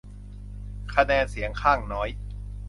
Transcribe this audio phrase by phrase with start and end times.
[0.93, 2.09] คะแนนเสียงข้างน้อย